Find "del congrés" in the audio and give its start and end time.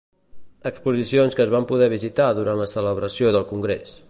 3.39-3.99